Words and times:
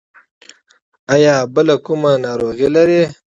ایا 1.13 1.35
بله 1.53 1.75
کومه 1.85 2.11
ناروغي 2.23 2.67
لرئ؟ 2.75 3.03